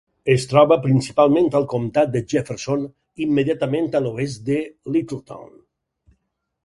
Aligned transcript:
Es 0.35 0.43
troba 0.51 0.75
principalment 0.85 1.49
al 1.59 1.67
comtat 1.73 2.09
de 2.15 2.23
Jefferson, 2.33 2.87
immediatament 3.29 3.93
a 4.01 4.05
l'oest 4.07 4.43
de 4.49 4.57
Littleton. 4.97 5.53